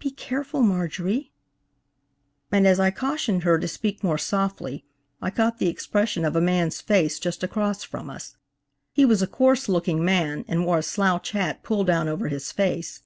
"Be 0.00 0.10
careful, 0.10 0.62
Marjorie!" 0.62 1.30
and 2.50 2.66
as 2.66 2.80
I 2.80 2.90
cautioned 2.90 3.44
her 3.44 3.60
to 3.60 3.68
speak 3.68 4.02
more 4.02 4.18
softly, 4.18 4.84
I 5.20 5.30
caught 5.30 5.58
the 5.58 5.68
expression 5.68 6.24
of 6.24 6.34
a 6.34 6.40
man's 6.40 6.80
face 6.80 7.20
just 7.20 7.44
across 7.44 7.84
from 7.84 8.10
us. 8.10 8.36
He 8.92 9.04
was 9.04 9.22
a 9.22 9.28
coarse 9.28 9.68
looking 9.68 10.04
man 10.04 10.44
and 10.48 10.66
wore 10.66 10.78
a 10.78 10.82
slouch 10.82 11.30
hat 11.30 11.62
pulled 11.62 11.86
down 11.86 12.08
over 12.08 12.26
his 12.26 12.50
face. 12.50 13.04